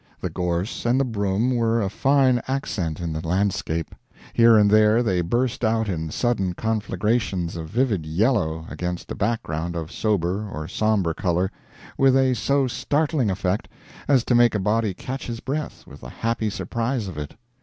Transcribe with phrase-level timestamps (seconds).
[0.19, 3.93] The gorse and the broom were a fine accent in the landscape.
[4.33, 9.75] Here and there they burst out in sudden conflagrations of vivid yellow against a background
[9.75, 11.51] of sober or sombre color,
[11.99, 13.67] with a so startling effect
[14.07, 17.35] as to make a body catch his breath with the happy surprise of it.